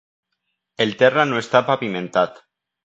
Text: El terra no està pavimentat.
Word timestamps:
El 0.85 0.95
terra 1.03 1.27
no 1.31 1.41
està 1.45 1.65
pavimentat. 1.71 2.47